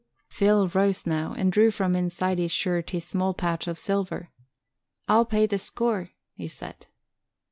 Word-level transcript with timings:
Phil 0.27 0.67
rose 0.69 1.05
now, 1.05 1.35
and 1.37 1.51
drew 1.51 1.69
from 1.69 1.95
inside 1.95 2.39
his 2.39 2.51
shirt 2.51 2.89
his 2.89 3.03
small 3.05 3.35
pouch 3.35 3.67
of 3.67 3.77
silver. 3.77 4.31
"I'll 5.07 5.25
pay 5.25 5.45
the 5.45 5.59
score," 5.59 6.09
he 6.33 6.47
said. 6.47 6.87